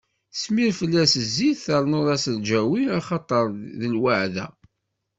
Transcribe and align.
Smir 0.41 0.71
fell-as 0.79 1.13
zzit, 1.27 1.59
ternuḍ-as 1.65 2.25
lǧawi, 2.35 2.81
axaṭer 2.97 3.45
d 3.79 3.81
lweɛda. 3.93 4.47